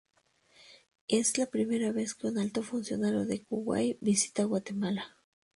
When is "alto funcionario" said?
2.39-3.23